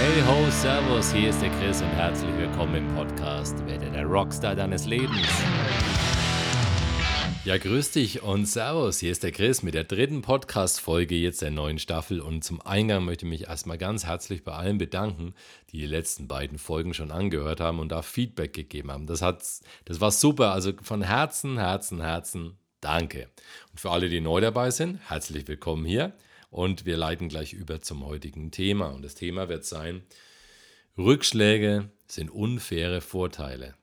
Hey 0.00 0.22
ho, 0.26 0.50
Servus, 0.50 1.12
hier 1.12 1.30
ist 1.30 1.42
der 1.42 1.50
Chris 1.50 1.82
und 1.82 1.90
herzlich 1.90 2.30
willkommen 2.38 2.76
im 2.76 2.94
Podcast 2.94 3.54
Werde 3.66 3.90
der 3.90 4.04
Rockstar 4.04 4.54
deines 4.54 4.86
Lebens. 4.86 5.26
Ja, 7.48 7.56
grüß 7.56 7.92
dich 7.92 8.22
und 8.22 8.44
Servus, 8.44 8.98
hier 8.98 9.10
ist 9.10 9.22
der 9.22 9.32
Chris 9.32 9.62
mit 9.62 9.72
der 9.72 9.84
dritten 9.84 10.20
Podcast-Folge 10.20 11.14
jetzt 11.14 11.40
der 11.40 11.50
neuen 11.50 11.78
Staffel 11.78 12.20
und 12.20 12.44
zum 12.44 12.60
Eingang 12.60 13.06
möchte 13.06 13.24
ich 13.24 13.30
mich 13.30 13.48
erstmal 13.48 13.78
ganz 13.78 14.04
herzlich 14.04 14.44
bei 14.44 14.52
allen 14.52 14.76
bedanken, 14.76 15.32
die 15.70 15.78
die 15.78 15.86
letzten 15.86 16.28
beiden 16.28 16.58
Folgen 16.58 16.92
schon 16.92 17.10
angehört 17.10 17.60
haben 17.60 17.78
und 17.78 17.88
da 17.88 18.02
Feedback 18.02 18.52
gegeben 18.52 18.92
haben. 18.92 19.06
Das, 19.06 19.22
hat, 19.22 19.42
das 19.86 19.98
war 19.98 20.10
super, 20.10 20.52
also 20.52 20.74
von 20.82 21.00
Herzen, 21.00 21.56
Herzen, 21.56 22.02
Herzen, 22.02 22.58
danke. 22.82 23.30
Und 23.70 23.80
für 23.80 23.92
alle, 23.92 24.10
die 24.10 24.20
neu 24.20 24.42
dabei 24.42 24.70
sind, 24.70 24.98
herzlich 25.08 25.48
willkommen 25.48 25.86
hier 25.86 26.12
und 26.50 26.84
wir 26.84 26.98
leiten 26.98 27.30
gleich 27.30 27.54
über 27.54 27.80
zum 27.80 28.04
heutigen 28.04 28.50
Thema 28.50 28.88
und 28.88 29.00
das 29.00 29.14
Thema 29.14 29.48
wird 29.48 29.64
sein, 29.64 30.02
Rückschläge 30.98 31.88
sind 32.08 32.30
unfaire 32.30 33.00
Vorteile. 33.00 33.74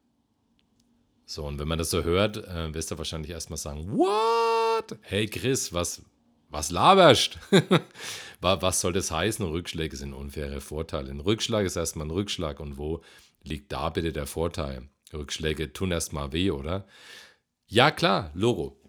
So, 1.25 1.45
und 1.45 1.59
wenn 1.59 1.67
man 1.67 1.79
das 1.79 1.89
so 1.89 2.03
hört, 2.03 2.38
äh, 2.38 2.73
wirst 2.73 2.91
du 2.91 2.97
wahrscheinlich 2.97 3.31
erstmal 3.31 3.57
sagen, 3.57 3.97
what? 3.97 4.97
Hey 5.02 5.27
Chris, 5.27 5.73
was, 5.73 6.03
was 6.49 6.70
laberst? 6.70 7.39
was 8.41 8.81
soll 8.81 8.93
das 8.93 9.11
heißen? 9.11 9.45
Rückschläge 9.45 9.98
sind 9.98 10.13
unfaire 10.13 10.61
Vorteile. 10.61 11.09
Ein 11.09 11.20
Rückschlag 11.20 11.65
ist 11.65 11.75
erstmal 11.75 12.07
ein 12.07 12.11
Rückschlag. 12.11 12.59
Und 12.59 12.77
wo 12.77 13.01
liegt 13.43 13.71
da 13.71 13.89
bitte 13.89 14.13
der 14.13 14.27
Vorteil? 14.27 14.88
Rückschläge 15.13 15.73
tun 15.73 15.91
erstmal 15.91 16.32
weh, 16.32 16.51
oder? 16.51 16.85
Ja, 17.67 17.89
klar, 17.89 18.32
Logo. 18.35 18.79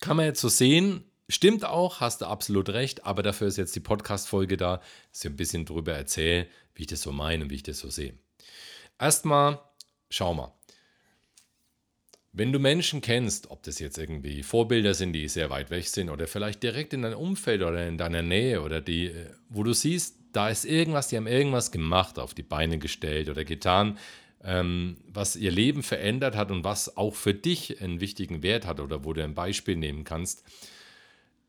Kann 0.00 0.16
man 0.16 0.26
jetzt 0.26 0.40
so 0.40 0.48
sehen, 0.48 1.08
Stimmt 1.30 1.66
auch, 1.66 2.00
hast 2.00 2.22
du 2.22 2.26
absolut 2.26 2.70
recht, 2.70 3.04
aber 3.04 3.22
dafür 3.22 3.48
ist 3.48 3.58
jetzt 3.58 3.76
die 3.76 3.80
Podcast-Folge 3.80 4.56
da, 4.56 4.78
dass 5.12 5.24
ich 5.24 5.30
ein 5.30 5.36
bisschen 5.36 5.66
drüber 5.66 5.92
erzähle, 5.92 6.48
wie 6.74 6.82
ich 6.82 6.86
das 6.88 7.02
so 7.02 7.12
meine 7.12 7.44
und 7.44 7.50
wie 7.50 7.56
ich 7.56 7.62
das 7.62 7.80
so 7.80 7.90
sehe. 7.90 8.18
Erstmal, 8.98 9.60
schau 10.08 10.32
mal. 10.32 10.57
Wenn 12.38 12.52
du 12.52 12.60
Menschen 12.60 13.00
kennst, 13.00 13.50
ob 13.50 13.64
das 13.64 13.80
jetzt 13.80 13.98
irgendwie 13.98 14.44
Vorbilder 14.44 14.94
sind, 14.94 15.12
die 15.12 15.26
sehr 15.26 15.50
weit 15.50 15.70
weg 15.70 15.88
sind 15.88 16.08
oder 16.08 16.28
vielleicht 16.28 16.62
direkt 16.62 16.92
in 16.92 17.02
deinem 17.02 17.18
Umfeld 17.18 17.62
oder 17.62 17.84
in 17.84 17.98
deiner 17.98 18.22
Nähe 18.22 18.62
oder 18.62 18.80
die, 18.80 19.06
äh, 19.06 19.30
wo 19.48 19.64
du 19.64 19.72
siehst, 19.72 20.14
da 20.32 20.48
ist 20.48 20.64
irgendwas, 20.64 21.08
die 21.08 21.16
haben 21.16 21.26
irgendwas 21.26 21.72
gemacht, 21.72 22.16
auf 22.16 22.34
die 22.34 22.44
Beine 22.44 22.78
gestellt 22.78 23.28
oder 23.28 23.44
getan, 23.44 23.98
ähm, 24.44 24.98
was 25.08 25.34
ihr 25.34 25.50
Leben 25.50 25.82
verändert 25.82 26.36
hat 26.36 26.52
und 26.52 26.62
was 26.62 26.96
auch 26.96 27.16
für 27.16 27.34
dich 27.34 27.82
einen 27.82 28.00
wichtigen 28.00 28.40
Wert 28.44 28.66
hat 28.66 28.78
oder 28.78 29.04
wo 29.04 29.12
du 29.12 29.24
ein 29.24 29.34
Beispiel 29.34 29.74
nehmen 29.74 30.04
kannst, 30.04 30.44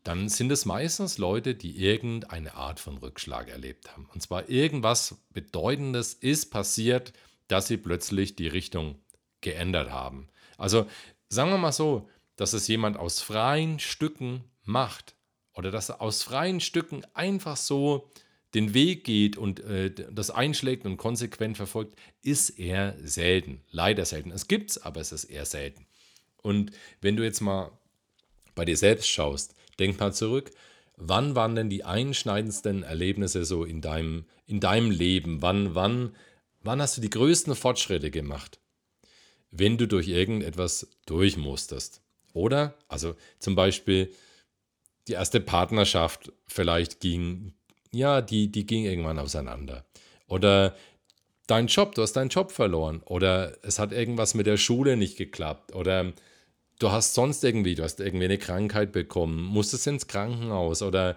dann 0.02 0.28
sind 0.28 0.50
es 0.50 0.64
meistens 0.64 1.18
Leute, 1.18 1.54
die 1.54 1.78
irgendeine 1.78 2.56
Art 2.56 2.80
von 2.80 2.98
Rückschlag 2.98 3.48
erlebt 3.48 3.92
haben. 3.92 4.08
Und 4.12 4.22
zwar 4.22 4.48
irgendwas 4.48 5.22
Bedeutendes 5.32 6.14
ist 6.14 6.50
passiert, 6.50 7.12
dass 7.46 7.68
sie 7.68 7.76
plötzlich 7.76 8.34
die 8.34 8.48
Richtung 8.48 8.96
geändert 9.40 9.92
haben. 9.92 10.26
Also 10.60 10.86
sagen 11.28 11.50
wir 11.50 11.58
mal 11.58 11.72
so, 11.72 12.08
dass 12.36 12.52
es 12.52 12.68
jemand 12.68 12.96
aus 12.96 13.20
freien 13.20 13.78
Stücken 13.78 14.44
macht 14.62 15.14
oder 15.54 15.70
dass 15.70 15.88
er 15.88 16.00
aus 16.00 16.22
freien 16.22 16.60
Stücken 16.60 17.02
einfach 17.14 17.56
so 17.56 18.10
den 18.54 18.74
Weg 18.74 19.04
geht 19.04 19.36
und 19.36 19.60
äh, 19.60 19.90
das 19.90 20.30
einschlägt 20.30 20.84
und 20.84 20.96
konsequent 20.96 21.56
verfolgt, 21.56 21.98
ist 22.22 22.50
eher 22.50 22.96
selten. 23.02 23.62
Leider 23.70 24.04
selten. 24.04 24.32
Es 24.32 24.48
gibt 24.48 24.70
es, 24.70 24.78
aber 24.82 25.00
es 25.00 25.12
ist 25.12 25.24
eher 25.24 25.44
selten. 25.44 25.86
Und 26.42 26.72
wenn 27.00 27.16
du 27.16 27.22
jetzt 27.22 27.40
mal 27.40 27.70
bei 28.54 28.64
dir 28.64 28.76
selbst 28.76 29.08
schaust, 29.08 29.54
denk 29.78 30.00
mal 30.00 30.12
zurück, 30.12 30.50
wann 30.96 31.36
waren 31.36 31.54
denn 31.54 31.70
die 31.70 31.84
einschneidendsten 31.84 32.82
Erlebnisse 32.82 33.44
so 33.44 33.64
in 33.64 33.80
deinem, 33.80 34.24
in 34.46 34.60
deinem 34.60 34.90
Leben? 34.90 35.42
Wann, 35.42 35.74
wann, 35.74 36.14
wann 36.62 36.82
hast 36.82 36.96
du 36.96 37.00
die 37.00 37.10
größten 37.10 37.54
Fortschritte 37.54 38.10
gemacht? 38.10 38.59
Wenn 39.50 39.78
du 39.78 39.86
durch 39.86 40.08
irgendetwas 40.08 40.88
durchmusterst. 41.06 42.02
Oder, 42.32 42.74
also 42.88 43.16
zum 43.38 43.54
Beispiel 43.54 44.12
die 45.08 45.14
erste 45.14 45.40
Partnerschaft 45.40 46.32
vielleicht 46.46 47.00
ging, 47.00 47.52
ja, 47.92 48.20
die, 48.20 48.50
die 48.52 48.66
ging 48.66 48.84
irgendwann 48.84 49.18
auseinander. 49.18 49.84
Oder 50.28 50.76
dein 51.46 51.66
Job, 51.66 51.94
du 51.94 52.02
hast 52.02 52.12
deinen 52.12 52.28
Job 52.28 52.52
verloren. 52.52 53.02
Oder 53.04 53.56
es 53.62 53.78
hat 53.78 53.92
irgendwas 53.92 54.34
mit 54.34 54.46
der 54.46 54.56
Schule 54.56 54.96
nicht 54.96 55.16
geklappt. 55.16 55.74
Oder 55.74 56.12
du 56.78 56.90
hast 56.92 57.14
sonst 57.14 57.42
irgendwie, 57.42 57.74
du 57.74 57.82
hast 57.82 58.00
irgendwie 58.00 58.26
eine 58.26 58.38
Krankheit 58.38 58.92
bekommen, 58.92 59.42
musstest 59.42 59.88
ins 59.88 60.06
Krankenhaus. 60.06 60.82
Oder 60.82 61.16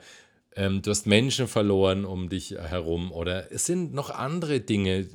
ähm, 0.55 0.81
du 0.81 0.89
hast 0.89 1.05
Menschen 1.05 1.47
verloren 1.47 2.05
um 2.05 2.29
dich 2.29 2.51
herum. 2.51 3.11
Oder 3.11 3.51
es 3.51 3.67
sind 3.67 3.93
noch 3.93 4.09
andere 4.09 4.59
Dinge, 4.59 5.07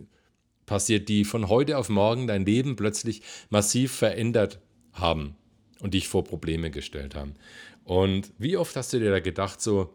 passiert, 0.68 1.08
die 1.08 1.24
von 1.24 1.48
heute 1.48 1.76
auf 1.78 1.88
morgen 1.88 2.28
dein 2.28 2.44
Leben 2.44 2.76
plötzlich 2.76 3.22
massiv 3.50 3.92
verändert 3.92 4.60
haben 4.92 5.36
und 5.80 5.94
dich 5.94 6.06
vor 6.06 6.22
Probleme 6.22 6.70
gestellt 6.70 7.16
haben. 7.16 7.34
Und 7.82 8.32
wie 8.38 8.56
oft 8.56 8.76
hast 8.76 8.92
du 8.92 9.00
dir 9.00 9.10
da 9.10 9.18
gedacht, 9.18 9.60
so, 9.60 9.94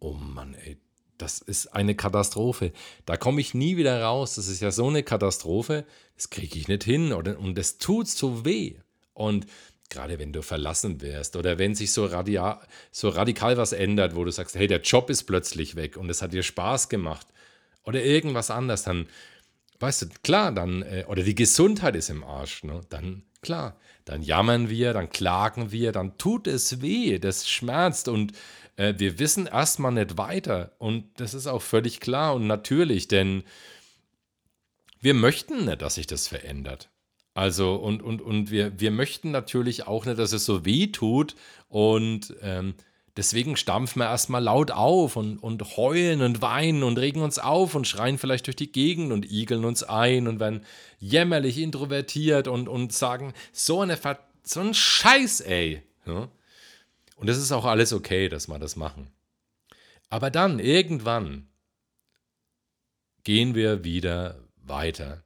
oh 0.00 0.14
Mann, 0.14 0.54
ey, 0.54 0.78
das 1.18 1.38
ist 1.38 1.68
eine 1.68 1.94
Katastrophe. 1.94 2.72
Da 3.04 3.16
komme 3.16 3.40
ich 3.40 3.52
nie 3.52 3.76
wieder 3.76 4.02
raus. 4.02 4.36
Das 4.36 4.48
ist 4.48 4.62
ja 4.62 4.70
so 4.70 4.88
eine 4.88 5.02
Katastrophe. 5.02 5.84
Das 6.16 6.30
kriege 6.30 6.58
ich 6.58 6.66
nicht 6.66 6.84
hin. 6.84 7.12
Und 7.12 7.58
das 7.58 7.78
tut 7.78 8.08
so 8.08 8.44
weh. 8.46 8.76
Und 9.12 9.46
gerade 9.90 10.18
wenn 10.18 10.32
du 10.32 10.40
verlassen 10.40 11.02
wirst 11.02 11.36
oder 11.36 11.58
wenn 11.58 11.74
sich 11.74 11.92
so, 11.92 12.06
radia 12.06 12.62
so 12.90 13.10
radikal 13.10 13.58
was 13.58 13.72
ändert, 13.72 14.14
wo 14.14 14.24
du 14.24 14.30
sagst, 14.30 14.54
hey, 14.54 14.66
der 14.66 14.80
Job 14.80 15.10
ist 15.10 15.24
plötzlich 15.24 15.76
weg 15.76 15.96
und 15.96 16.08
es 16.08 16.22
hat 16.22 16.32
dir 16.32 16.42
Spaß 16.42 16.88
gemacht 16.88 17.26
oder 17.84 18.02
irgendwas 18.02 18.50
anderes, 18.50 18.84
dann 18.84 19.06
weißt 19.80 20.02
du, 20.02 20.06
klar, 20.22 20.52
dann, 20.52 20.82
äh, 20.82 21.04
oder 21.08 21.22
die 21.22 21.34
Gesundheit 21.34 21.96
ist 21.96 22.10
im 22.10 22.22
Arsch, 22.22 22.62
ne? 22.64 22.80
dann, 22.90 23.22
klar, 23.42 23.76
dann 24.04 24.22
jammern 24.22 24.68
wir, 24.68 24.92
dann 24.92 25.10
klagen 25.10 25.72
wir, 25.72 25.92
dann 25.92 26.18
tut 26.18 26.46
es 26.46 26.82
weh, 26.82 27.18
das 27.18 27.48
schmerzt 27.48 28.08
und 28.08 28.32
äh, 28.76 28.94
wir 28.98 29.18
wissen 29.18 29.46
erstmal 29.46 29.92
nicht 29.92 30.16
weiter. 30.18 30.72
Und 30.78 31.04
das 31.20 31.34
ist 31.34 31.46
auch 31.46 31.62
völlig 31.62 32.00
klar 32.00 32.34
und 32.34 32.46
natürlich, 32.46 33.08
denn 33.08 33.42
wir 35.00 35.14
möchten 35.14 35.64
nicht, 35.64 35.82
dass 35.82 35.94
sich 35.94 36.06
das 36.06 36.28
verändert. 36.28 36.90
Also, 37.34 37.76
und, 37.76 38.02
und, 38.02 38.20
und 38.20 38.50
wir, 38.50 38.78
wir 38.80 38.90
möchten 38.90 39.30
natürlich 39.30 39.86
auch 39.86 40.04
nicht, 40.04 40.18
dass 40.18 40.32
es 40.32 40.44
so 40.44 40.64
weh 40.64 40.88
tut 40.88 41.36
und 41.68 42.34
ähm, 42.42 42.74
Deswegen 43.16 43.56
stampfen 43.56 44.00
wir 44.00 44.06
erstmal 44.06 44.42
laut 44.42 44.70
auf 44.70 45.16
und, 45.16 45.38
und 45.38 45.76
heulen 45.76 46.22
und 46.22 46.42
weinen 46.42 46.82
und 46.82 46.98
regen 46.98 47.22
uns 47.22 47.38
auf 47.38 47.74
und 47.74 47.86
schreien 47.86 48.18
vielleicht 48.18 48.46
durch 48.46 48.56
die 48.56 48.70
Gegend 48.70 49.12
und 49.12 49.30
igeln 49.30 49.64
uns 49.64 49.82
ein 49.82 50.28
und 50.28 50.38
werden 50.38 50.64
jämmerlich 50.98 51.58
introvertiert 51.58 52.46
und, 52.46 52.68
und 52.68 52.92
sagen, 52.92 53.34
so, 53.52 53.80
eine 53.80 53.96
Ver 53.96 54.20
so 54.42 54.60
ein 54.60 54.74
Scheiß, 54.74 55.40
ey. 55.40 55.82
Ja? 56.06 56.28
Und 57.16 57.28
das 57.28 57.36
ist 57.36 57.52
auch 57.52 57.64
alles 57.64 57.92
okay, 57.92 58.28
dass 58.28 58.48
wir 58.48 58.58
das 58.58 58.76
machen. 58.76 59.10
Aber 60.08 60.30
dann, 60.30 60.58
irgendwann, 60.58 61.48
gehen 63.24 63.54
wir 63.54 63.84
wieder 63.84 64.40
weiter. 64.56 65.24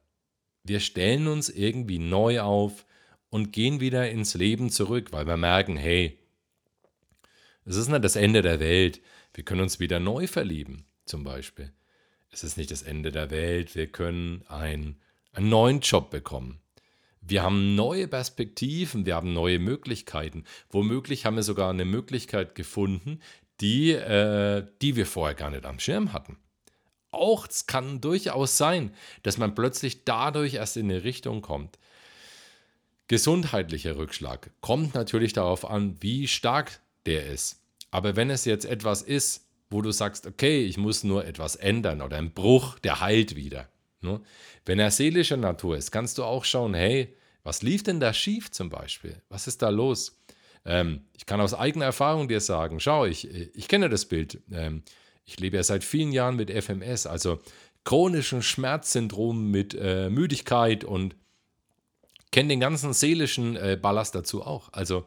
Wir 0.63 0.79
stellen 0.79 1.27
uns 1.27 1.49
irgendwie 1.49 1.99
neu 1.99 2.41
auf 2.41 2.85
und 3.29 3.53
gehen 3.53 3.79
wieder 3.79 4.09
ins 4.09 4.33
Leben 4.33 4.69
zurück, 4.69 5.11
weil 5.11 5.27
wir 5.27 5.37
merken, 5.37 5.77
hey, 5.77 6.19
es 7.65 7.75
ist 7.75 7.89
nicht 7.89 8.03
das 8.03 8.15
Ende 8.15 8.41
der 8.41 8.59
Welt. 8.59 9.01
Wir 9.33 9.43
können 9.43 9.61
uns 9.61 9.79
wieder 9.79 9.99
neu 9.99 10.27
verlieben, 10.27 10.85
zum 11.05 11.23
Beispiel. 11.23 11.73
Es 12.31 12.43
ist 12.43 12.57
nicht 12.57 12.71
das 12.71 12.83
Ende 12.83 13.11
der 13.11 13.31
Welt. 13.31 13.75
Wir 13.75 13.87
können 13.87 14.43
ein, 14.47 15.01
einen 15.33 15.49
neuen 15.49 15.79
Job 15.79 16.09
bekommen. 16.11 16.61
Wir 17.21 17.41
haben 17.41 17.73
neue 17.75 18.07
Perspektiven, 18.07 19.07
wir 19.07 19.15
haben 19.15 19.33
neue 19.33 19.57
Möglichkeiten. 19.57 20.43
Womöglich 20.69 21.25
haben 21.25 21.37
wir 21.37 21.43
sogar 21.43 21.71
eine 21.71 21.85
Möglichkeit 21.85 22.53
gefunden, 22.53 23.19
die, 23.61 23.91
äh, 23.91 24.65
die 24.81 24.95
wir 24.95 25.07
vorher 25.07 25.33
gar 25.33 25.49
nicht 25.49 25.65
am 25.65 25.79
Schirm 25.79 26.13
hatten. 26.13 26.37
Auch 27.09 27.47
es 27.47 27.65
kann 27.65 28.01
durchaus 28.01 28.57
sein, 28.57 28.93
dass 29.23 29.37
man 29.37 29.55
plötzlich 29.55 30.03
dadurch 30.03 30.55
erst 30.55 30.77
in 30.77 30.91
eine 30.91 31.03
Richtung 31.03 31.41
kommt. 31.41 31.79
Gesundheitlicher 33.07 33.97
Rückschlag 33.97 34.51
kommt 34.61 34.93
natürlich 34.93 35.33
darauf 35.33 35.65
an, 35.69 35.95
wie 36.01 36.27
stark 36.27 36.79
der 37.05 37.27
ist. 37.27 37.61
Aber 37.91 38.15
wenn 38.15 38.29
es 38.29 38.45
jetzt 38.45 38.65
etwas 38.65 39.01
ist, 39.01 39.45
wo 39.69 39.81
du 39.81 39.91
sagst, 39.91 40.27
okay, 40.27 40.63
ich 40.63 40.77
muss 40.77 41.03
nur 41.03 41.25
etwas 41.25 41.55
ändern 41.55 42.01
oder 42.01 42.17
ein 42.17 42.33
Bruch, 42.33 42.79
der 42.79 43.01
heilt 43.01 43.35
wieder. 43.35 43.69
Ne? 44.01 44.21
Wenn 44.65 44.79
er 44.79 44.91
seelischer 44.91 45.37
Natur 45.37 45.77
ist, 45.77 45.91
kannst 45.91 46.17
du 46.17 46.23
auch 46.23 46.45
schauen, 46.45 46.73
hey, 46.73 47.15
was 47.43 47.61
lief 47.61 47.83
denn 47.83 47.99
da 47.99 48.13
schief 48.13 48.51
zum 48.51 48.69
Beispiel? 48.69 49.21
Was 49.29 49.47
ist 49.47 49.61
da 49.61 49.69
los? 49.69 50.19
Ähm, 50.65 51.01
ich 51.13 51.25
kann 51.25 51.41
aus 51.41 51.53
eigener 51.53 51.85
Erfahrung 51.85 52.27
dir 52.27 52.39
sagen, 52.39 52.79
schau, 52.79 53.05
ich, 53.05 53.29
ich 53.29 53.67
kenne 53.67 53.89
das 53.89 54.05
Bild. 54.05 54.41
Ähm, 54.51 54.83
ich 55.25 55.39
lebe 55.39 55.57
ja 55.57 55.63
seit 55.63 55.83
vielen 55.83 56.11
Jahren 56.11 56.35
mit 56.35 56.51
FMS, 56.51 57.05
also 57.05 57.39
chronischen 57.83 58.41
Schmerzsyndrom, 58.41 59.51
mit 59.51 59.75
äh, 59.79 60.09
Müdigkeit 60.09 60.83
und 60.83 61.15
kenne 62.31 62.49
den 62.49 62.59
ganzen 62.59 62.93
seelischen 62.93 63.55
äh, 63.55 63.77
Ballast 63.79 64.15
dazu 64.15 64.43
auch. 64.43 64.69
Also, 64.71 65.05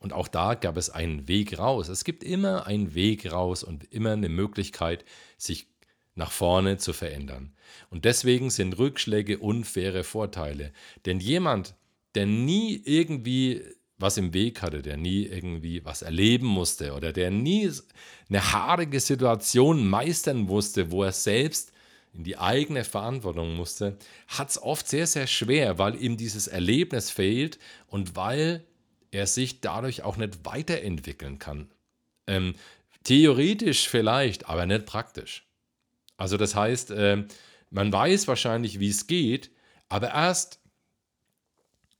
und 0.00 0.12
auch 0.12 0.28
da 0.28 0.54
gab 0.54 0.76
es 0.76 0.90
einen 0.90 1.28
Weg 1.28 1.58
raus. 1.58 1.88
Es 1.88 2.04
gibt 2.04 2.24
immer 2.24 2.66
einen 2.66 2.94
Weg 2.94 3.30
raus 3.30 3.62
und 3.62 3.84
immer 3.92 4.12
eine 4.12 4.30
Möglichkeit, 4.30 5.04
sich 5.36 5.68
nach 6.14 6.32
vorne 6.32 6.78
zu 6.78 6.92
verändern. 6.92 7.52
Und 7.90 8.04
deswegen 8.04 8.50
sind 8.50 8.78
Rückschläge 8.78 9.38
unfaire 9.38 10.02
Vorteile. 10.02 10.72
Denn 11.04 11.20
jemand, 11.20 11.74
der 12.14 12.26
nie 12.26 12.80
irgendwie 12.84 13.62
was 13.98 14.16
im 14.16 14.32
Weg 14.32 14.62
hatte, 14.62 14.80
der 14.80 14.96
nie 14.96 15.26
irgendwie 15.26 15.84
was 15.84 16.00
erleben 16.00 16.46
musste 16.46 16.94
oder 16.94 17.12
der 17.12 17.30
nie 17.30 17.70
eine 18.30 18.52
haarige 18.52 18.98
Situation 18.98 19.86
meistern 19.86 20.38
musste, 20.38 20.90
wo 20.90 21.04
er 21.04 21.12
selbst 21.12 21.72
in 22.14 22.24
die 22.24 22.38
eigene 22.38 22.82
Verantwortung 22.84 23.54
musste, 23.54 23.98
hat 24.26 24.50
es 24.50 24.60
oft 24.60 24.88
sehr, 24.88 25.06
sehr 25.06 25.26
schwer, 25.26 25.78
weil 25.78 26.02
ihm 26.02 26.16
dieses 26.16 26.48
Erlebnis 26.48 27.10
fehlt 27.10 27.58
und 27.88 28.16
weil 28.16 28.64
er 29.10 29.26
sich 29.26 29.60
dadurch 29.60 30.02
auch 30.02 30.16
nicht 30.16 30.44
weiterentwickeln 30.44 31.38
kann. 31.38 31.70
Ähm, 32.26 32.54
theoretisch 33.04 33.88
vielleicht, 33.88 34.48
aber 34.48 34.66
nicht 34.66 34.86
praktisch. 34.86 35.46
Also 36.16 36.36
das 36.36 36.54
heißt, 36.54 36.90
äh, 36.90 37.24
man 37.70 37.92
weiß 37.92 38.28
wahrscheinlich, 38.28 38.78
wie 38.78 38.90
es 38.90 39.06
geht, 39.06 39.50
aber 39.88 40.10
erst, 40.10 40.60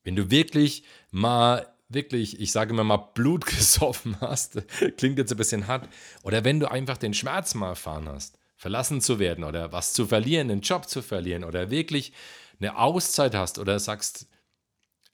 wenn 0.05 0.17
du 0.17 0.31
wirklich 0.31 0.85
mal 1.11 1.67
wirklich, 1.89 2.41
ich 2.41 2.53
sage 2.53 2.71
immer 2.73 2.85
mal, 2.85 3.11
Blut 3.15 3.47
gesoffen 3.47 4.17
hast, 4.21 4.62
klingt 4.97 5.19
jetzt 5.19 5.33
ein 5.33 5.39
bisschen 5.39 5.67
hart, 5.67 5.89
oder 6.23 6.45
wenn 6.45 6.61
du 6.61 6.71
einfach 6.71 6.97
den 6.97 7.15
Schmerz 7.15 7.55
mal 7.55 7.71
erfahren 7.71 8.09
hast, 8.09 8.39
verlassen 8.57 9.01
zu 9.01 9.19
werden 9.19 9.45
oder 9.45 9.73
was 9.73 9.93
zu 9.93 10.07
verlieren, 10.07 10.51
einen 10.51 10.61
Job 10.61 10.89
zu 10.89 11.03
verlieren 11.03 11.45
oder 11.45 11.71
wirklich 11.71 12.12
eine 12.61 12.77
Auszeit 12.77 13.35
hast 13.35 13.59
oder 13.59 13.79
sagst, 13.79 14.27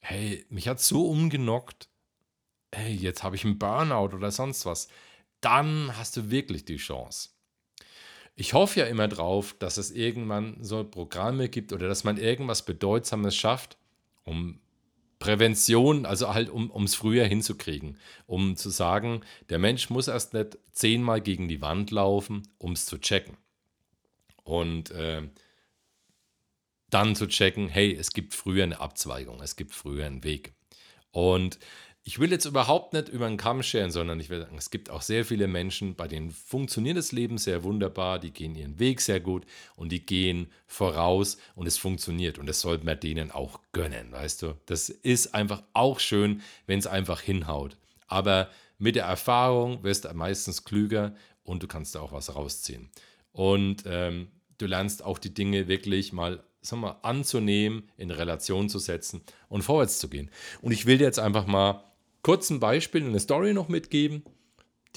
hey, 0.08 0.47
mich 0.50 0.69
hat 0.69 0.81
so 0.81 1.08
umgenockt, 1.08 1.88
hey, 2.73 2.93
jetzt 2.93 3.23
habe 3.23 3.35
ich 3.37 3.44
einen 3.44 3.58
Burnout 3.58 4.14
oder 4.14 4.31
sonst 4.31 4.64
was, 4.64 4.88
dann 5.41 5.97
hast 5.97 6.17
du 6.17 6.31
wirklich 6.31 6.64
die 6.64 6.76
Chance. 6.76 7.31
Ich 8.37 8.53
hoffe 8.55 8.81
ja 8.81 8.87
immer 8.87 9.08
drauf, 9.08 9.56
dass 9.58 9.79
es 9.79 9.91
irgendwann 9.91 10.62
so 10.62 10.85
Programme 10.85 11.49
gibt 11.49 11.73
oder 11.73 11.88
dass 11.88 12.05
man 12.05 12.19
irgendwas 12.19 12.64
Bedeutsames 12.64 13.35
schafft, 13.35 13.79
um 14.25 14.61
Prävention, 15.19 16.06
also 16.06 16.32
halt 16.32 16.50
um 16.50 16.85
es 16.85 16.94
früher 16.94 17.25
hinzukriegen, 17.25 17.99
um 18.26 18.55
zu 18.56 18.70
sagen, 18.70 19.23
der 19.49 19.59
Mensch 19.59 19.91
muss 19.91 20.09
erst 20.09 20.35
nicht 20.35 20.59
zehnmal 20.73 21.20
gegen 21.20 21.49
die 21.49 21.62
Wand 21.62 21.91
laufen, 21.91 22.47
um 22.59 22.73
es 22.73 22.87
zu 22.87 22.99
checken. 22.99 23.37
Und 24.44 24.91
äh, 24.91 25.23
dann 26.91 27.17
zu 27.17 27.27
checken, 27.27 27.69
hey, 27.69 27.94
es 27.94 28.12
gibt 28.12 28.35
früher 28.35 28.65
eine 28.65 28.81
Abzweigung, 28.81 29.41
es 29.43 29.56
gibt 29.56 29.73
früher 29.75 30.06
einen 30.06 30.25
Weg. 30.25 30.55
Und 31.11 31.59
ich 32.09 32.21
will 32.21 32.31
jetzt 32.31 32.44
überhaupt 32.44 32.93
nicht 32.93 33.09
über 33.09 33.27
einen 33.27 33.37
Kamm 33.37 33.65
scheren, 33.65 33.91
sondern 33.91 34.21
ich 34.21 34.31
will 34.31 34.41
sagen, 34.41 34.56
es 34.56 34.71
gibt 34.71 34.91
auch 34.91 35.03
sehr 35.03 35.25
viele 35.25 35.49
Menschen, 35.49 35.97
bei 35.97 36.06
denen 36.06 36.31
funktioniert 36.31 36.97
das 36.97 37.11
Leben 37.11 37.37
sehr 37.37 37.65
wunderbar, 37.65 38.21
die 38.21 38.33
gehen 38.33 38.55
ihren 38.55 38.79
Weg 38.79 39.00
sehr 39.00 39.19
gut 39.19 39.44
und 39.75 39.91
die 39.91 40.06
gehen 40.06 40.47
voraus 40.69 41.37
und 41.56 41.67
es 41.67 41.79
funktioniert 41.79 42.38
und 42.38 42.47
das 42.47 42.61
sollte 42.61 42.87
man 42.87 43.00
denen 43.00 43.33
auch 43.33 43.59
gönnen, 43.73 44.12
weißt 44.12 44.43
du? 44.43 44.55
Das 44.67 44.88
ist 44.88 45.35
einfach 45.35 45.65
auch 45.73 45.99
schön, 45.99 46.43
wenn 46.67 46.79
es 46.79 46.87
einfach 46.87 47.21
hinhaut. 47.21 47.77
Aber 48.06 48.50
mit 48.79 48.94
der 48.94 49.06
Erfahrung 49.06 49.83
wirst 49.83 50.05
du 50.05 50.15
meistens 50.15 50.62
klüger 50.62 51.17
und 51.43 51.65
du 51.65 51.67
kannst 51.67 51.97
da 51.97 52.00
auch 52.00 52.12
was 52.12 52.37
rausziehen. 52.37 52.88
Und 53.33 53.83
ähm, 53.85 54.29
du 54.59 54.67
lernst 54.67 55.05
auch 55.05 55.19
die 55.19 55.35
Dinge 55.35 55.67
wirklich 55.67 56.12
mal 56.12 56.46
sag 56.67 56.79
mal, 56.79 56.99
anzunehmen, 57.03 57.89
in 57.97 58.11
Relation 58.11 58.69
zu 58.69 58.79
setzen 58.79 59.23
und 59.49 59.63
vorwärts 59.63 59.99
zu 59.99 60.09
gehen. 60.09 60.31
Und 60.63 60.73
ich 60.73 60.87
will 60.87 60.99
dir 60.99 61.05
jetzt 61.05 61.19
einfach 61.19 61.47
mal 61.47 61.85
kurz 62.23 62.51
ein 62.51 62.61
Beispiel, 62.61 63.05
eine 63.05 63.21
Story 63.21 63.53
noch 63.53 63.69
mitgeben, 63.69 64.25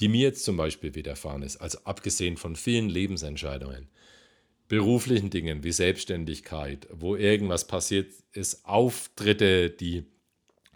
die 0.00 0.08
mir 0.08 0.28
jetzt 0.28 0.44
zum 0.44 0.56
Beispiel 0.56 0.94
widerfahren 0.94 1.42
ist, 1.42 1.58
also 1.58 1.78
abgesehen 1.84 2.36
von 2.36 2.56
vielen 2.56 2.88
Lebensentscheidungen, 2.88 3.88
beruflichen 4.68 5.30
Dingen 5.30 5.62
wie 5.62 5.72
Selbstständigkeit, 5.72 6.88
wo 6.92 7.16
irgendwas 7.16 7.66
passiert 7.66 8.12
ist, 8.32 8.64
Auftritte, 8.64 9.68
die 9.70 10.04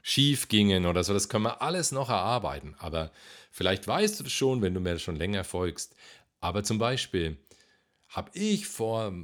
schief 0.03 0.49
gingen 0.49 0.85
oder 0.85 1.03
so, 1.03 1.15
das 1.15 1.31
können 1.31 1.45
wir 1.45 1.63
alles 1.63 1.91
noch 1.91 2.11
erarbeiten. 2.11 2.75
Aber 2.79 3.11
vielleicht 3.51 3.89
weißt 3.89 4.21
du 4.21 4.25
das 4.25 4.33
schon, 4.33 4.61
wenn 4.61 4.75
du 4.75 4.81
mir 4.81 4.99
schon 4.99 5.17
länger 5.17 5.45
folgst. 5.45 5.97
Aber 6.41 6.63
zum 6.63 6.79
Beispiel 6.79 7.39
habe 8.09 8.31
ich 8.35 8.67
vor 8.67 9.15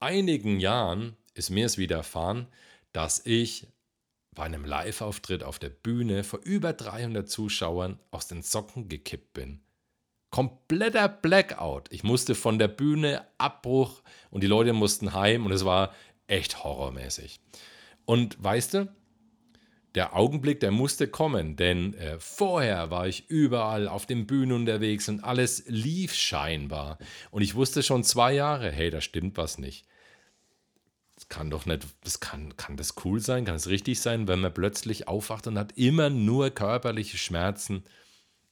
einigen 0.00 0.60
Jahren, 0.60 1.16
ist 1.34 1.50
mir 1.50 1.66
es 1.66 1.78
widerfahren, 1.78 2.48
dass 2.92 3.24
ich 3.24 3.66
bei 4.34 4.44
einem 4.44 4.64
Live-Auftritt 4.64 5.42
auf 5.42 5.58
der 5.58 5.70
Bühne 5.70 6.24
vor 6.24 6.40
über 6.42 6.72
300 6.72 7.28
Zuschauern 7.28 7.98
aus 8.10 8.28
den 8.28 8.42
Socken 8.42 8.88
gekippt 8.88 9.32
bin. 9.32 9.60
Kompletter 10.30 11.08
Blackout. 11.08 11.88
Ich 11.90 12.04
musste 12.04 12.34
von 12.34 12.58
der 12.58 12.68
Bühne 12.68 13.26
Abbruch 13.38 14.02
und 14.30 14.42
die 14.42 14.46
Leute 14.46 14.72
mussten 14.72 15.14
heim 15.14 15.46
und 15.46 15.52
es 15.52 15.64
war 15.64 15.94
echt 16.26 16.62
horrormäßig. 16.62 17.40
Und 18.04 18.42
weißt 18.42 18.74
du, 18.74 18.88
der 19.94 20.14
Augenblick, 20.14 20.60
der 20.60 20.70
musste 20.70 21.08
kommen, 21.08 21.56
denn 21.56 21.94
äh, 21.94 22.18
vorher 22.18 22.90
war 22.90 23.08
ich 23.08 23.28
überall 23.28 23.88
auf 23.88 24.06
den 24.06 24.26
Bühnen 24.26 24.52
unterwegs 24.52 25.08
und 25.08 25.24
alles 25.24 25.64
lief 25.66 26.14
scheinbar. 26.14 26.98
Und 27.30 27.42
ich 27.42 27.54
wusste 27.54 27.82
schon 27.82 28.04
zwei 28.04 28.32
Jahre, 28.34 28.70
hey, 28.70 28.90
da 28.90 29.00
stimmt 29.00 29.36
was 29.36 29.58
nicht 29.58 29.86
das 31.18 31.28
kann 31.28 31.50
doch 31.50 31.66
nicht, 31.66 31.84
das 32.04 32.20
kann, 32.20 32.56
kann 32.56 32.76
das 32.76 32.94
cool 33.04 33.18
sein, 33.18 33.44
kann 33.44 33.56
es 33.56 33.66
richtig 33.66 33.98
sein, 33.98 34.28
wenn 34.28 34.38
man 34.38 34.54
plötzlich 34.54 35.08
aufwacht 35.08 35.48
und 35.48 35.58
hat 35.58 35.72
immer 35.76 36.10
nur 36.10 36.50
körperliche 36.50 37.18
Schmerzen? 37.18 37.82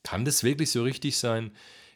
Kann 0.03 0.25
das 0.25 0.43
wirklich 0.43 0.73
so 0.73 0.83
richtig 0.83 1.17
sein? 1.17 1.53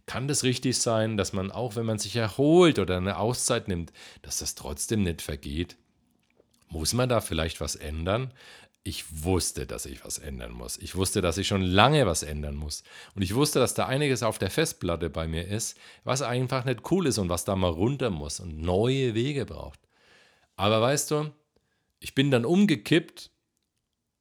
Kann 0.07 0.29
das 0.29 0.45
richtig 0.45 0.79
sein, 0.79 1.17
dass 1.17 1.33
man 1.33 1.51
auch, 1.51 1.75
wenn 1.75 1.87
man 1.87 1.99
sich 1.99 2.15
erholt 2.15 2.79
oder 2.79 2.99
eine 2.99 3.19
Auszeit 3.19 3.67
nimmt, 3.67 3.93
dass 4.23 4.39
das 4.39 4.55
trotzdem 4.55 5.03
nicht 5.03 5.23
vergeht? 5.23 5.77
Muss 6.69 6.93
man 6.93 7.09
da 7.09 7.21
vielleicht 7.21 7.61
was 7.61 7.75
ändern? 7.75 8.33
Ich 8.83 9.25
wusste, 9.25 9.67
dass 9.67 9.85
ich 9.85 10.05
was 10.05 10.19
ändern 10.19 10.53
muss. 10.53 10.79
Ich 10.79 10.97
wusste, 10.97 11.21
dass 11.21 11.37
ich 11.37 11.47
schon 11.47 11.63
lange 11.63 12.07
was 12.07 12.23
ändern 12.23 12.57
muss. 12.57 12.83
Und 13.15 13.21
ich 13.23 13.35
wusste, 13.35 13.59
dass 13.59 13.75
da 13.75 13.87
einiges 13.87 14.23
auf 14.23 14.39
der 14.39 14.51
Festplatte 14.51 15.11
bei 15.11 15.29
mir 15.29 15.47
ist, 15.47 15.77
was 16.05 16.23
einfach 16.23 16.65
nicht 16.65 16.91
cool 16.91 17.07
ist 17.07 17.19
und 17.19 17.29
was 17.29 17.45
da 17.45 17.57
mal 17.57 17.69
runter 17.69 18.09
muss 18.09 18.41
und 18.41 18.59
neue 18.59 19.15
Wege 19.15 19.45
braucht. 19.45 19.81
Aber 20.57 20.81
weißt 20.81 21.11
du, 21.11 21.31
ich 21.99 22.15
bin 22.15 22.31
dann 22.31 22.47
umgekippt 22.47 23.31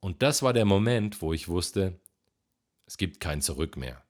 und 0.00 0.22
das 0.22 0.42
war 0.42 0.52
der 0.52 0.66
Moment, 0.66 1.22
wo 1.22 1.32
ich 1.32 1.48
wusste, 1.48 1.98
es 2.86 2.98
gibt 2.98 3.20
kein 3.20 3.40
Zurück 3.40 3.76
mehr. 3.76 4.02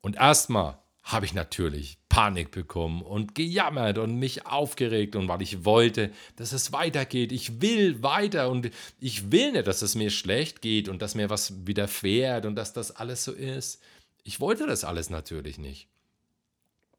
Und 0.00 0.16
erstmal 0.16 0.78
habe 1.02 1.26
ich 1.26 1.34
natürlich 1.34 1.98
Panik 2.14 2.52
bekommen 2.52 3.02
und 3.02 3.34
gejammert 3.34 3.98
und 3.98 4.20
mich 4.20 4.46
aufgeregt 4.46 5.16
und 5.16 5.26
weil 5.26 5.42
ich 5.42 5.64
wollte, 5.64 6.12
dass 6.36 6.52
es 6.52 6.70
weitergeht. 6.70 7.32
Ich 7.32 7.60
will 7.60 8.04
weiter 8.04 8.50
und 8.50 8.70
ich 9.00 9.32
will 9.32 9.50
nicht, 9.50 9.66
dass 9.66 9.82
es 9.82 9.96
mir 9.96 10.10
schlecht 10.10 10.62
geht 10.62 10.88
und 10.88 11.02
dass 11.02 11.16
mir 11.16 11.28
was 11.28 11.66
widerfährt 11.66 12.46
und 12.46 12.54
dass 12.54 12.72
das 12.72 12.92
alles 12.92 13.24
so 13.24 13.32
ist. 13.32 13.82
Ich 14.22 14.38
wollte 14.38 14.68
das 14.68 14.84
alles 14.84 15.10
natürlich 15.10 15.58
nicht. 15.58 15.88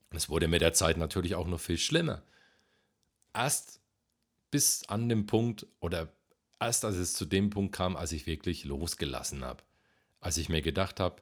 Es 0.09 0.27
wurde 0.27 0.49
mit 0.49 0.59
der 0.59 0.73
Zeit 0.73 0.97
natürlich 0.97 1.35
auch 1.35 1.47
noch 1.47 1.61
viel 1.61 1.77
schlimmer. 1.77 2.21
Erst 3.33 3.79
bis 4.51 4.83
an 4.89 5.07
den 5.07 5.27
Punkt 5.27 5.65
oder 5.79 6.09
erst 6.59 6.83
als 6.83 6.97
es 6.97 7.13
zu 7.13 7.23
dem 7.23 7.51
Punkt 7.51 7.73
kam, 7.73 7.95
als 7.95 8.11
ich 8.11 8.27
wirklich 8.27 8.65
losgelassen 8.65 9.45
habe. 9.45 9.63
Als 10.19 10.35
ich 10.35 10.49
mir 10.49 10.61
gedacht 10.61 10.99
habe, 10.99 11.21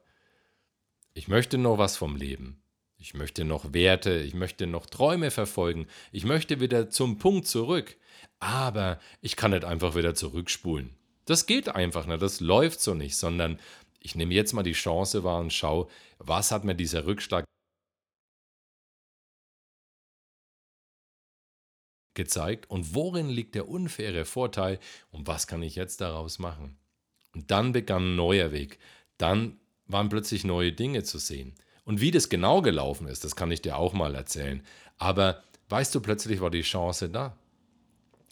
ich 1.13 1.27
möchte 1.27 1.59
noch 1.59 1.77
was 1.77 1.95
vom 1.95 2.15
Leben. 2.15 2.62
Ich 3.03 3.13
möchte 3.13 3.43
noch 3.43 3.73
Werte, 3.73 4.21
ich 4.21 4.33
möchte 4.33 4.65
noch 4.65 4.85
Träume 4.85 5.29
verfolgen, 5.29 5.87
ich 6.13 6.23
möchte 6.23 6.61
wieder 6.61 6.89
zum 6.89 7.17
Punkt 7.17 7.45
zurück. 7.45 7.97
Aber 8.39 8.97
ich 9.19 9.35
kann 9.35 9.51
nicht 9.51 9.65
einfach 9.65 9.95
wieder 9.95 10.15
zurückspulen. 10.15 10.95
Das 11.25 11.45
geht 11.45 11.67
einfach 11.67 12.05
nicht, 12.05 12.21
das 12.21 12.39
läuft 12.39 12.79
so 12.79 12.93
nicht, 12.93 13.17
sondern 13.17 13.59
ich 13.99 14.15
nehme 14.15 14.33
jetzt 14.33 14.53
mal 14.53 14.63
die 14.63 14.71
Chance 14.71 15.25
wahr 15.25 15.41
und 15.41 15.51
schaue, 15.51 15.89
was 16.17 16.51
hat 16.51 16.63
mir 16.63 16.75
dieser 16.75 17.05
Rückschlag 17.05 17.43
gezeigt 22.13 22.69
und 22.69 22.95
worin 22.95 23.27
liegt 23.27 23.55
der 23.55 23.67
unfaire 23.67 24.23
Vorteil 24.23 24.79
und 25.11 25.27
was 25.27 25.45
kann 25.45 25.61
ich 25.61 25.75
jetzt 25.75 25.99
daraus 25.99 26.39
machen. 26.39 26.77
Und 27.35 27.51
dann 27.51 27.73
begann 27.73 28.13
ein 28.13 28.15
neuer 28.15 28.53
Weg. 28.53 28.79
Dann 29.17 29.59
waren 29.87 30.07
plötzlich 30.07 30.45
neue 30.45 30.71
Dinge 30.71 31.03
zu 31.03 31.17
sehen. 31.17 31.53
Und 31.85 32.01
wie 32.01 32.11
das 32.11 32.29
genau 32.29 32.61
gelaufen 32.61 33.07
ist, 33.07 33.23
das 33.23 33.35
kann 33.35 33.51
ich 33.51 33.61
dir 33.61 33.77
auch 33.77 33.93
mal 33.93 34.15
erzählen. 34.15 34.63
Aber 34.97 35.43
weißt 35.69 35.93
du, 35.95 36.01
plötzlich 36.01 36.39
war 36.39 36.49
die 36.49 36.61
Chance 36.61 37.09
da. 37.09 37.35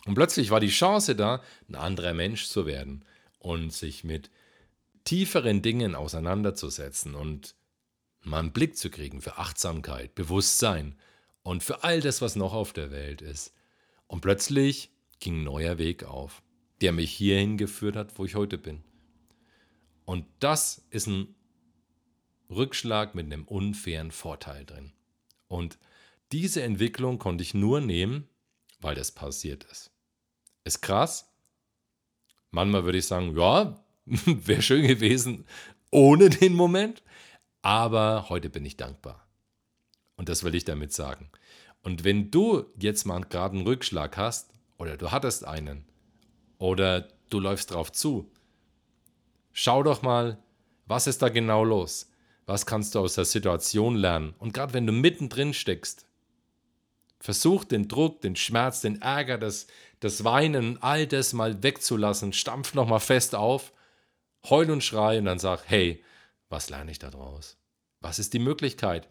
Und 0.06 0.16
plötzlich 0.16 0.50
war 0.50 0.60
die 0.60 0.70
Chance 0.70 1.16
da, 1.16 1.42
ein 1.70 1.76
anderer 1.76 2.14
Mensch 2.14 2.48
zu 2.48 2.66
werden 2.66 3.06
und 3.40 3.74
sich 3.74 4.04
mit 4.04 4.32
tieferen 5.04 5.62
Dingen 5.62 5.96
auseinanderzusetzen 5.96 7.16
und 7.16 7.56
mal 8.24 8.40
einen 8.40 8.52
Blick 8.52 8.78
zu 8.78 8.90
kriegen 8.90 9.22
für 9.22 9.38
Achtsamkeit, 9.38 10.16
Bewusstsein 10.16 10.96
und 11.44 11.64
für 11.64 11.84
all 11.84 12.02
das, 12.02 12.22
was 12.22 12.36
noch 12.36 12.54
auf 12.54 12.74
der 12.74 12.92
Welt 12.92 13.22
ist. 13.22 13.54
Und 14.08 14.22
plötzlich 14.22 14.92
ging 15.20 15.42
ein 15.42 15.44
neuer 15.44 15.78
Weg 15.78 16.04
auf, 16.04 16.42
der 16.82 16.92
mich 16.92 17.12
hierhin 17.12 17.58
geführt 17.58 17.96
hat, 17.96 18.18
wo 18.18 18.26
ich 18.26 18.36
heute 18.36 18.58
bin. 18.58 18.84
Und 20.06 20.26
das 20.40 20.84
ist 20.90 21.08
ein 21.08 21.36
Rückschlag 22.52 23.16
mit 23.16 23.26
einem 23.26 23.46
unfairen 23.46 24.12
Vorteil 24.12 24.66
drin. 24.66 24.94
Und 25.48 25.78
diese 26.32 26.62
Entwicklung 26.64 27.20
konnte 27.20 27.44
ich 27.44 27.54
nur 27.54 27.82
nehmen, 27.82 28.28
weil 28.80 28.96
das 28.96 29.12
passiert 29.12 29.64
ist. 29.66 29.92
Ist 30.64 30.82
krass. 30.82 31.30
Manchmal 32.52 32.84
würde 32.84 32.98
ich 32.98 33.08
sagen, 33.08 33.36
ja, 33.38 33.84
wäre 34.06 34.62
schön 34.62 34.88
gewesen 34.88 35.46
ohne 35.92 36.30
den 36.30 36.54
Moment. 36.54 37.04
Aber 37.62 38.30
heute 38.30 38.50
bin 38.50 38.66
ich 38.66 38.78
dankbar. 38.78 39.28
Und 40.16 40.30
das 40.30 40.44
will 40.44 40.56
ich 40.56 40.66
damit 40.66 40.94
sagen. 40.94 41.30
Und 41.84 42.04
wenn 42.04 42.32
du 42.32 42.66
jetzt 42.78 43.06
mal 43.06 43.22
gerade 43.22 43.56
einen 43.56 43.68
Rückschlag 43.68 44.18
hast, 44.18 44.52
oder 44.78 44.98
du 44.98 45.12
hattest 45.12 45.46
einen, 45.46 45.86
oder 46.58 47.08
du 47.30 47.40
läufst 47.40 47.72
drauf 47.72 47.92
zu, 47.92 48.32
schau 49.52 49.84
doch 49.84 50.02
mal, 50.02 50.38
was 50.86 51.08
ist 51.08 51.22
da 51.22 51.30
genau 51.30 51.64
los? 51.64 52.11
Was 52.52 52.66
kannst 52.66 52.96
du 52.96 53.00
aus 53.00 53.16
der 53.16 53.24
Situation 53.24 53.96
lernen? 53.96 54.36
Und 54.38 54.54
gerade 54.54 54.74
wenn 54.74 54.86
du 54.86 54.92
mittendrin 54.92 55.54
steckst, 55.54 56.06
versuch 57.22 57.64
den 57.64 57.88
Druck, 57.88 58.20
den 58.20 58.36
Schmerz, 58.36 58.82
den 58.82 59.02
Ärger, 59.02 59.38
das, 59.38 59.68
das 60.02 60.26
Weinen, 60.26 60.78
all 60.84 61.08
das 61.08 61.32
mal 61.32 61.64
wegzulassen, 61.64 62.34
stampf 62.34 62.74
nochmal 62.74 63.00
fest 63.00 63.36
auf, 63.36 63.72
heul 64.50 64.70
und 64.70 64.84
schrei 64.84 65.18
und 65.18 65.24
dann 65.24 65.40
sag, 65.40 65.64
hey, 65.70 66.04
was 66.50 66.70
lerne 66.70 66.92
ich 66.92 67.00
da 67.00 67.10
draus? 67.10 67.56
Was 68.02 68.20
ist 68.20 68.34
die 68.34 68.40
Möglichkeit? 68.40 69.08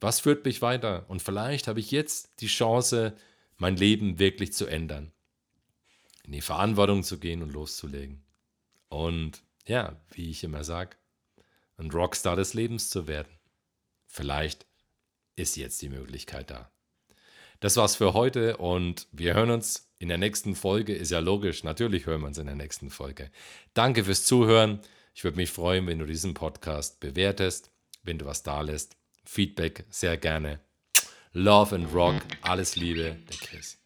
Was 0.00 0.20
führt 0.20 0.44
mich 0.44 0.62
weiter? 0.62 1.04
Und 1.08 1.20
vielleicht 1.20 1.66
habe 1.66 1.80
ich 1.80 1.90
jetzt 1.90 2.40
die 2.42 2.46
Chance, 2.46 3.16
mein 3.56 3.76
Leben 3.76 4.20
wirklich 4.20 4.52
zu 4.52 4.66
ändern. 4.66 5.10
In 6.22 6.30
die 6.30 6.40
Verantwortung 6.40 7.02
zu 7.02 7.18
gehen 7.18 7.42
und 7.42 7.50
loszulegen. 7.50 8.22
Und 8.88 9.42
ja, 9.66 10.00
wie 10.12 10.30
ich 10.30 10.44
immer 10.44 10.62
sage, 10.62 10.96
ein 11.76 11.90
Rockstar 11.90 12.36
des 12.36 12.54
Lebens 12.54 12.90
zu 12.90 13.06
werden. 13.06 13.32
Vielleicht 14.06 14.66
ist 15.36 15.56
jetzt 15.56 15.82
die 15.82 15.88
Möglichkeit 15.88 16.50
da. 16.50 16.70
Das 17.60 17.76
war's 17.76 17.96
für 17.96 18.12
heute 18.14 18.56
und 18.58 19.08
wir 19.12 19.34
hören 19.34 19.50
uns 19.50 19.90
in 19.98 20.08
der 20.08 20.18
nächsten 20.18 20.54
Folge. 20.54 20.94
Ist 20.94 21.10
ja 21.10 21.18
logisch, 21.20 21.64
natürlich 21.64 22.06
hören 22.06 22.20
wir 22.20 22.26
uns 22.26 22.38
in 22.38 22.46
der 22.46 22.56
nächsten 22.56 22.90
Folge. 22.90 23.30
Danke 23.72 24.04
fürs 24.04 24.24
Zuhören. 24.24 24.80
Ich 25.14 25.24
würde 25.24 25.36
mich 25.36 25.50
freuen, 25.50 25.86
wenn 25.86 25.98
du 25.98 26.06
diesen 26.06 26.34
Podcast 26.34 27.00
bewertest, 27.00 27.70
wenn 28.02 28.18
du 28.18 28.26
was 28.26 28.42
da 28.42 28.60
lässt. 28.60 28.96
Feedback 29.24 29.84
sehr 29.88 30.16
gerne. 30.16 30.60
Love 31.32 31.74
and 31.74 31.92
Rock, 31.92 32.22
alles 32.42 32.76
Liebe, 32.76 33.16
der 33.28 33.36
Chris. 33.38 33.83